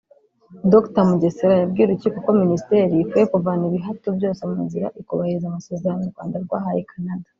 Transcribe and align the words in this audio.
Dr 0.71 1.03
Mugesera 1.09 1.53
yabwiye 1.57 1.85
urukiko 1.85 2.17
ko 2.25 2.31
Minisiteri 2.41 2.93
ikwiye 2.97 3.25
kuvana 3.33 3.63
ibihato 3.69 4.07
byose 4.17 4.41
mu 4.49 4.57
nzira 4.67 4.87
ikubahiriza 4.99 5.45
amasezerano 5.47 6.01
u 6.05 6.11
Rwanda 6.13 6.37
rwahaye 6.45 6.81
Canada 6.91 7.27